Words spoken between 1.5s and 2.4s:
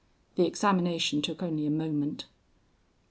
a moment.